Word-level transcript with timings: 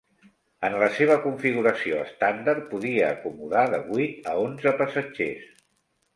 En 0.69 0.77
la 0.83 0.87
seva 0.99 1.17
configuració 1.25 1.99
estàndard 2.05 2.65
podia 2.73 3.11
acomodar 3.19 3.67
de 3.75 3.83
vuit 3.93 4.33
a 4.35 4.35
onze 4.47 4.75
passatgers. 4.83 5.47